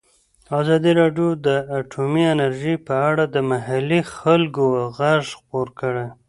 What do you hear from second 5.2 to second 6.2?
خپور کړی.